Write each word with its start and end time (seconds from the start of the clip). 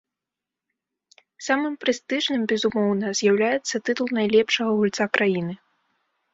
Самым 1.47 1.73
прэстыжным, 1.85 2.41
безумоўна, 2.53 3.07
з'яўляецца 3.21 3.75
тытул 3.91 4.07
найлепшага 4.21 4.69
гульца 4.81 5.03
краіны. 5.19 5.53